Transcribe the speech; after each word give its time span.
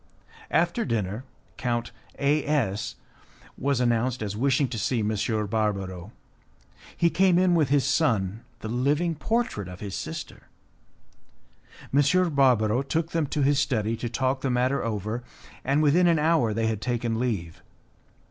After 0.49 0.83
dinner 0.83 1.25
Count 1.57 1.91
A 2.17 2.43
S 2.43 2.95
was 3.55 3.79
announced 3.79 4.23
as 4.23 4.35
wishing 4.35 4.67
to 4.69 4.79
see 4.79 5.01
M. 5.01 5.15
Barbaro. 5.45 6.11
He 6.97 7.11
came 7.11 7.37
in 7.37 7.53
with 7.53 7.69
his 7.69 7.85
son, 7.85 8.43
the 8.61 8.67
living 8.67 9.13
portrait 9.13 9.67
of 9.67 9.79
his 9.79 9.93
sister. 9.93 10.47
M. 11.93 12.33
Barbaro 12.33 12.81
took 12.81 13.11
them 13.11 13.27
to 13.27 13.43
his 13.43 13.59
study 13.59 13.95
to 13.97 14.09
talk 14.09 14.41
the 14.41 14.49
matter 14.49 14.83
over, 14.83 15.23
and 15.63 15.83
within 15.83 16.07
an 16.07 16.17
hour 16.17 16.51
they 16.51 16.65
had 16.65 16.81
taken 16.81 17.19
leave. 17.19 17.61